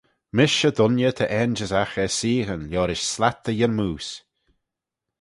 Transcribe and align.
Mish 0.35 0.61
y 0.69 0.71
dooinney 0.75 1.13
ta 1.17 1.25
ainjyssagh 1.39 1.95
er 2.03 2.11
seaghyn 2.17 2.67
liorish 2.71 3.05
slat 3.13 3.43
e 3.51 3.53
yymmoose. 3.59 4.13